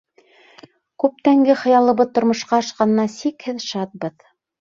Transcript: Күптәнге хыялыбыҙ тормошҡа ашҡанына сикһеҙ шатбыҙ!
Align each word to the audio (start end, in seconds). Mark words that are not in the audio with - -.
Күптәнге 1.03 1.55
хыялыбыҙ 1.63 2.09
тормошҡа 2.15 2.57
ашҡанына 2.61 3.05
сикһеҙ 3.17 3.61
шатбыҙ! 3.67 4.19